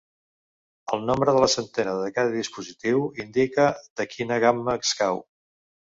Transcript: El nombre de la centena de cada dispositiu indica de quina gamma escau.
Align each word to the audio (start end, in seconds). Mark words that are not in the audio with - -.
El 0.95 1.03
nombre 1.09 1.35
de 1.35 1.43
la 1.43 1.49
centena 1.55 1.93
de 1.99 2.09
cada 2.17 2.33
dispositiu 2.37 3.05
indica 3.27 3.69
de 4.01 4.11
quina 4.15 4.41
gamma 4.47 4.77
escau. 4.87 5.27